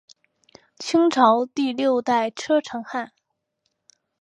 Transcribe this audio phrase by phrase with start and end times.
[0.79, 3.11] 清朝第六代车臣汗。